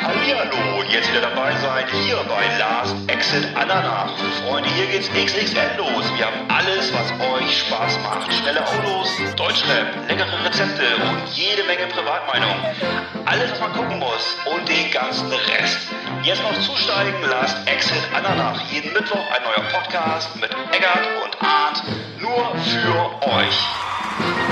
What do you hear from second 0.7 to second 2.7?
jetzt wieder dabei sein hier bei